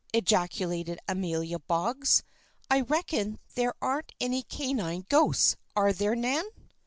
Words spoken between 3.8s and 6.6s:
aren't any canine ghosts; are there, Nan?"